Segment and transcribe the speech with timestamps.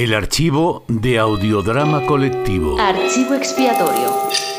[0.00, 2.80] El archivo de audiodrama colectivo.
[2.80, 4.49] Archivo expiatorio.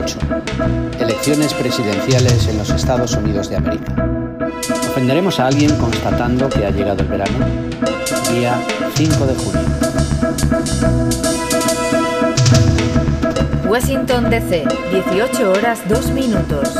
[0.00, 0.18] 2008.
[0.98, 3.94] Elecciones presidenciales en los Estados Unidos de América.
[4.90, 7.46] ¿Ofenderemos a alguien constatando que ha llegado el verano?
[8.32, 8.60] Día
[8.94, 9.60] 5 de junio.
[13.68, 16.74] Washington DC, 18 horas 2 minutos.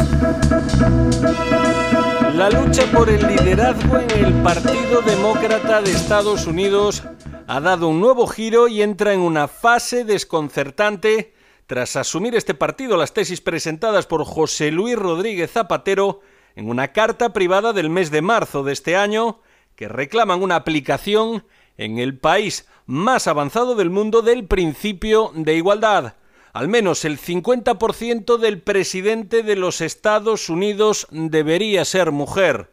[2.35, 7.03] La lucha por el liderazgo en el Partido Demócrata de Estados Unidos
[7.47, 11.33] ha dado un nuevo giro y entra en una fase desconcertante
[11.71, 16.21] tras asumir este partido las tesis presentadas por José Luis Rodríguez Zapatero
[16.57, 19.41] en una carta privada del mes de marzo de este año
[19.77, 21.47] que reclaman una aplicación
[21.79, 26.15] en el país más avanzado del mundo del principio de igualdad.
[26.53, 32.73] Al menos el 50% del presidente de los Estados Unidos debería ser mujer.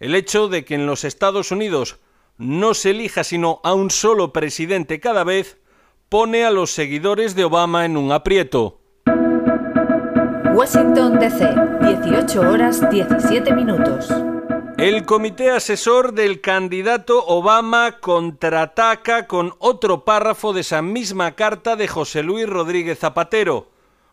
[0.00, 2.00] El hecho de que en los Estados Unidos
[2.38, 5.58] no se elija sino a un solo presidente cada vez
[6.12, 8.78] pone a los seguidores de Obama en un aprieto.
[10.54, 14.10] Washington DC, 18 horas 17 minutos.
[14.76, 21.88] El comité asesor del candidato Obama contraataca con otro párrafo de esa misma carta de
[21.88, 23.70] José Luis Rodríguez Zapatero,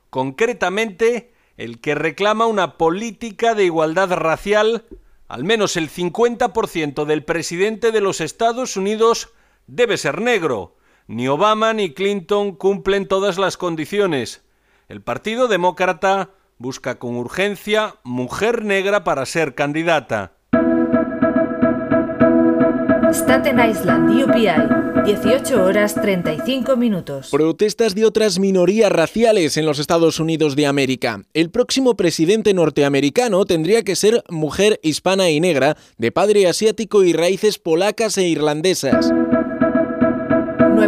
[0.10, 4.86] concretamente el que reclama una política de igualdad racial.
[5.28, 9.34] Al menos el 50% del presidente de los Estados Unidos
[9.68, 10.79] debe ser negro.
[11.10, 14.44] Ni Obama ni Clinton cumplen todas las condiciones.
[14.90, 16.30] El Partido Demócrata
[16.60, 20.34] busca con urgencia mujer negra para ser candidata.
[23.12, 27.30] Staten Island, UPI, 18 horas 35 minutos.
[27.32, 31.24] Protestas de otras minorías raciales en los Estados Unidos de América.
[31.34, 37.14] El próximo presidente norteamericano tendría que ser mujer hispana y negra, de padre asiático y
[37.14, 39.12] raíces polacas e irlandesas.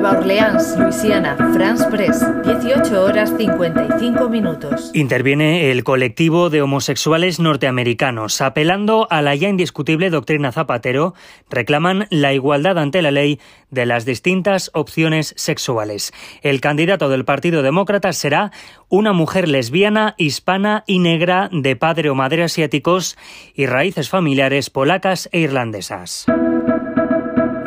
[0.02, 4.90] Nueva Orleans, Luisiana, France Press, 18 horas 55 minutos.
[4.96, 8.42] Interviene el colectivo de homosexuales norteamericanos.
[8.42, 11.14] Apelando a la ya indiscutible doctrina Zapatero,
[11.52, 13.40] reclaman la igualdad ante la ley
[13.70, 16.14] de las distintas opciones sexuales.
[16.42, 18.52] El candidato del Partido Demócrata será
[18.90, 23.20] una mujer lesbiana, hispana y negra de padre o madre asiáticos
[23.54, 26.26] y raíces familiares polacas e irlandesas.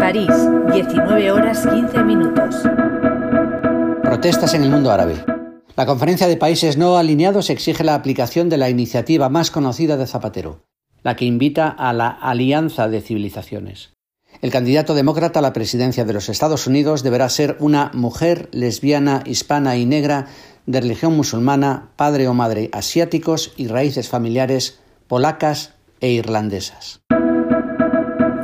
[0.05, 0.29] París,
[0.71, 2.57] 19 horas 15 minutos.
[4.03, 5.15] Protestas en el mundo árabe.
[5.77, 10.07] La Conferencia de Países No Alineados exige la aplicación de la iniciativa más conocida de
[10.07, 10.67] Zapatero,
[11.03, 13.95] la que invita a la alianza de civilizaciones.
[14.43, 19.23] El candidato demócrata a la presidencia de los Estados Unidos deberá ser una mujer lesbiana,
[19.25, 20.27] hispana y negra
[20.67, 25.73] de religión musulmana, padre o madre asiáticos y raíces familiares polacas
[26.03, 27.04] e irlandesas.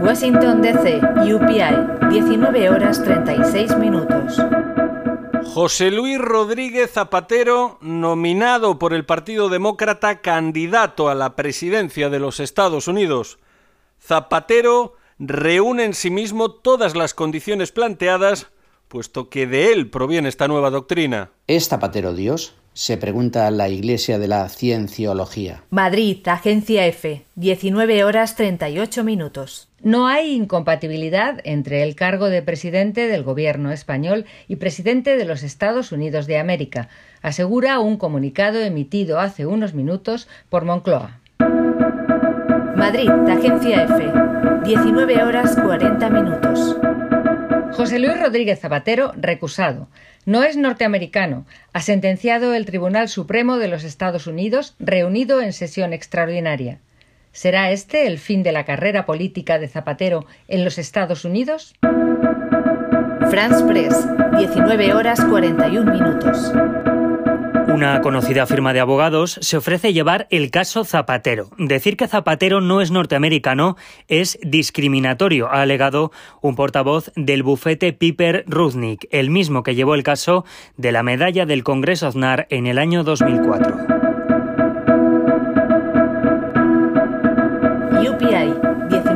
[0.00, 0.99] Washington DC,
[1.34, 4.41] UPI, 19 horas 36 minutos.
[5.53, 12.41] José Luis Rodríguez Zapatero, nominado por el Partido Demócrata candidato a la presidencia de los
[12.41, 13.38] Estados Unidos.
[14.03, 18.47] Zapatero reúne en sí mismo todas las condiciones planteadas,
[18.88, 21.32] puesto que de él proviene esta nueva doctrina.
[21.47, 22.55] ¿Es Zapatero Dios?
[22.72, 25.62] Se pregunta la Iglesia de la Cienciología.
[25.70, 29.69] Madrid, Agencia F, 19 horas 38 minutos.
[29.82, 35.42] No hay incompatibilidad entre el cargo de presidente del Gobierno español y presidente de los
[35.42, 36.88] Estados Unidos de América,
[37.22, 41.20] asegura un comunicado emitido hace unos minutos por Moncloa.
[42.76, 44.12] Madrid, Agencia F,
[44.64, 46.79] 19 horas 40 minutos.
[47.72, 49.88] José Luis Rodríguez Zapatero, recusado.
[50.26, 55.93] No es norteamericano, ha sentenciado el Tribunal Supremo de los Estados Unidos, reunido en sesión
[55.93, 56.81] extraordinaria.
[57.32, 61.75] ¿Será este el fin de la carrera política de Zapatero en los Estados Unidos?
[63.31, 64.06] France Press,
[64.37, 66.52] 19 horas 41 minutos.
[67.72, 71.50] Una conocida firma de abogados se ofrece llevar el caso Zapatero.
[71.56, 73.76] Decir que Zapatero no es norteamericano
[74.08, 80.02] es discriminatorio, ha alegado un portavoz del bufete Piper Rudnick, el mismo que llevó el
[80.02, 80.44] caso
[80.76, 83.76] de la medalla del Congreso Aznar en el año 2004.
[88.00, 88.69] UPI,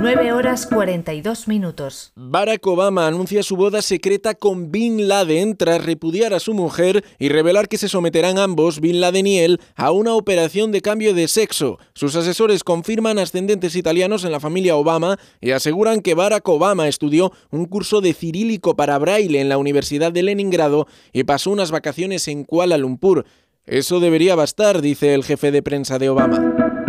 [0.05, 2.13] 19 horas 42 minutos.
[2.15, 7.31] Barack Obama anuncia su boda secreta con Bin Laden tras repudiar a su mujer y
[7.31, 11.27] revelar que se someterán ambos, Bin Laden y él, a una operación de cambio de
[11.27, 11.79] sexo.
[11.95, 17.33] Sus asesores confirman ascendentes italianos en la familia Obama y aseguran que Barack Obama estudió
[17.51, 22.29] un curso de cirílico para braille en la Universidad de Leningrado y pasó unas vacaciones
[22.29, 23.25] en Kuala Lumpur.
[23.65, 26.84] Eso debería bastar, dice el jefe de prensa de Obama.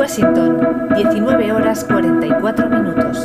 [0.00, 3.18] Washington, 19 horas 44 minutos.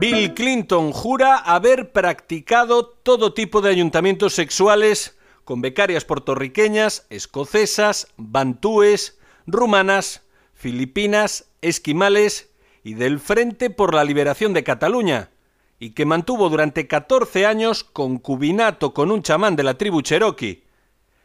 [0.00, 9.20] Bill Clinton jura haber practicado todo tipo de ayuntamientos sexuales con becarias puertorriqueñas, escocesas, bantúes,
[9.46, 10.22] rumanas,
[10.54, 12.50] filipinas, esquimales
[12.82, 15.30] y del Frente por la Liberación de Cataluña,
[15.78, 20.64] y que mantuvo durante 14 años concubinato con un chamán de la tribu Cherokee.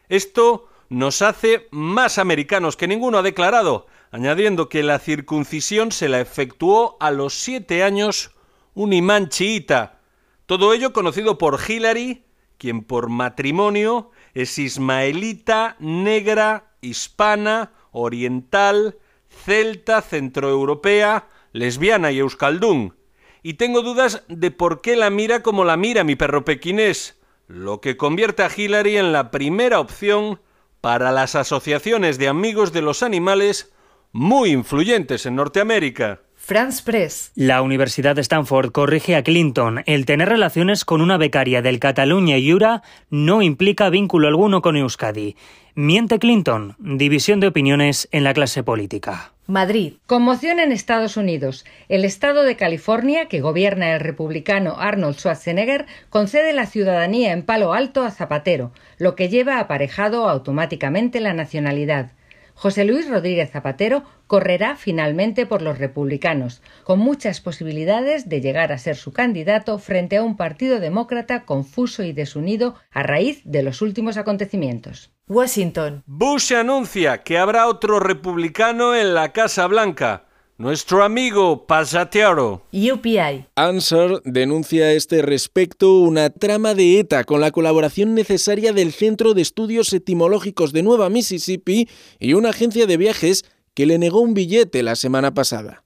[0.08, 6.20] Esto nos hace más americanos que ninguno ha declarado, añadiendo que la circuncisión se la
[6.20, 8.32] efectuó a los siete años
[8.74, 10.00] un imán chiita.
[10.46, 12.24] Todo ello conocido por Hillary,
[12.58, 18.98] quien por matrimonio es ismaelita, negra, hispana, oriental,
[19.28, 22.94] celta, centroeuropea, lesbiana y euskaldún.
[23.42, 27.18] Y tengo dudas de por qué la mira como la mira mi perro pequinés,
[27.48, 30.40] lo que convierte a Hillary en la primera opción
[30.86, 33.74] para las asociaciones de amigos de los animales
[34.12, 36.20] muy influyentes en Norteamérica.
[36.46, 37.32] France Press.
[37.34, 39.82] La Universidad de Stanford corrige a Clinton.
[39.84, 44.76] El tener relaciones con una becaria del Cataluña y Jura no implica vínculo alguno con
[44.76, 45.34] Euskadi.
[45.74, 46.76] Miente Clinton.
[46.78, 49.32] División de opiniones en la clase política.
[49.48, 49.94] Madrid.
[50.06, 51.64] Conmoción en Estados Unidos.
[51.88, 57.72] El estado de California, que gobierna el republicano Arnold Schwarzenegger, concede la ciudadanía en palo
[57.72, 62.12] alto a Zapatero, lo que lleva aparejado automáticamente la nacionalidad.
[62.56, 68.78] José Luis Rodríguez Zapatero correrá finalmente por los republicanos, con muchas posibilidades de llegar a
[68.78, 73.82] ser su candidato frente a un partido demócrata confuso y desunido a raíz de los
[73.82, 75.12] últimos acontecimientos.
[75.28, 76.02] Washington.
[76.06, 80.25] Bush anuncia que habrá otro republicano en la Casa Blanca.
[80.58, 82.62] Nuestro amigo Pasatero.
[82.72, 83.44] UPI.
[83.56, 89.34] Answer denuncia a este respecto una trama de ETA con la colaboración necesaria del Centro
[89.34, 93.44] de Estudios Etimológicos de Nueva Mississippi y una agencia de viajes
[93.74, 95.84] que le negó un billete la semana pasada.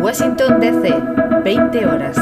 [0.00, 0.92] Washington DC.
[1.44, 2.18] 20 horas.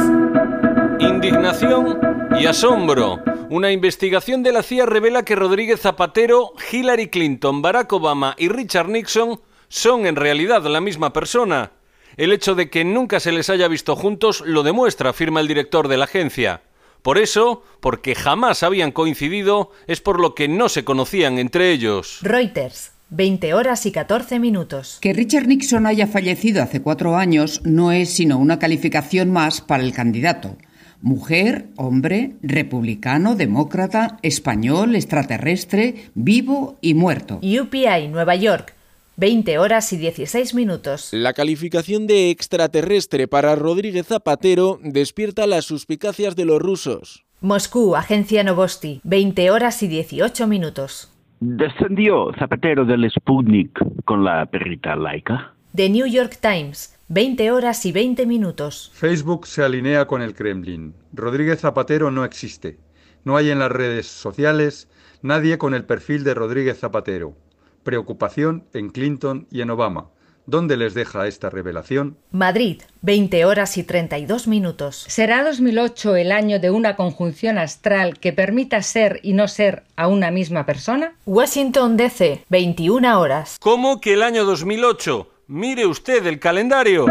[1.01, 2.01] Indignación
[2.39, 3.23] y asombro.
[3.49, 8.91] Una investigación de la CIA revela que Rodríguez Zapatero, Hillary Clinton, Barack Obama y Richard
[8.91, 11.73] Nixon son en realidad la misma persona.
[12.17, 15.89] El hecho de que nunca se les haya visto juntos lo demuestra, afirma el director
[15.89, 16.63] de la agencia.
[17.03, 22.21] Por eso, porque jamás habían coincidido, es por lo que no se conocían entre ellos.
[22.23, 22.93] Reuters.
[23.11, 24.99] 20 horas y 14 minutos.
[25.01, 29.83] Que Richard Nixon haya fallecido hace cuatro años no es sino una calificación más para
[29.83, 30.57] el candidato.
[31.03, 37.41] Mujer, hombre, republicano, demócrata, español, extraterrestre, vivo y muerto.
[37.43, 38.75] UPI, Nueva York.
[39.17, 41.11] 20 horas y 16 minutos.
[41.13, 47.25] La calificación de extraterrestre para Rodríguez Zapatero despierta las suspicacias de los rusos.
[47.41, 49.01] Moscú, Agencia Novosti.
[49.05, 51.13] 20 horas y 18 minutos.
[51.39, 55.55] ¿Descendió Zapatero del Sputnik con la perrita laica?
[55.77, 56.99] The New York Times.
[57.09, 58.91] 20 horas y 20 minutos.
[58.95, 60.95] Facebook se alinea con el Kremlin.
[61.13, 62.79] Rodríguez Zapatero no existe.
[63.25, 64.89] No hay en las redes sociales
[65.23, 67.37] nadie con el perfil de Rodríguez Zapatero.
[67.85, 70.09] Preocupación en Clinton y en Obama.
[70.47, 72.19] ¿Dónde les deja esta revelación?
[72.31, 75.05] Madrid, 20 horas y 32 minutos.
[75.09, 80.07] ¿Será 2008 el año de una conjunción astral que permita ser y no ser a
[80.09, 81.15] una misma persona?
[81.25, 83.57] Washington DC, 21 horas.
[83.59, 85.29] ¿Cómo que el año 2008?
[85.47, 87.07] Mire usted el calendario.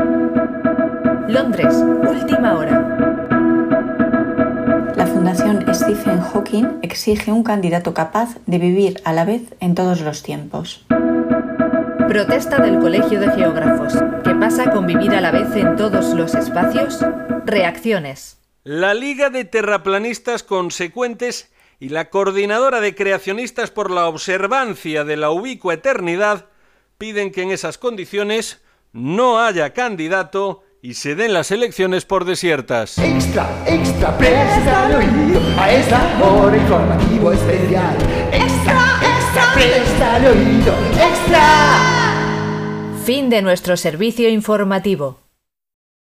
[1.28, 1.76] Londres,
[2.08, 3.03] última hora.
[5.24, 10.02] La Fundación Stephen Hawking exige un candidato capaz de vivir a la vez en todos
[10.02, 10.86] los tiempos.
[12.10, 13.94] Protesta del Colegio de Geógrafos.
[14.26, 17.00] ¿Qué pasa con vivir a la vez en todos los espacios?
[17.46, 18.38] Reacciones.
[18.66, 25.32] La Liga de Terraplanistas Consecuentes y la Coordinadora de Creacionistas por la Observancia de la
[25.32, 26.48] Ubicua Eternidad
[26.98, 28.62] piden que en esas condiciones
[28.92, 32.98] no haya candidato y se den las elecciones por desiertas.
[32.98, 37.96] Extra, extra, presta el oído a esta hora informativo especial.
[38.34, 41.80] Extra, extra, presta el oído, extra.
[43.06, 45.23] Fin de nuestro servicio informativo.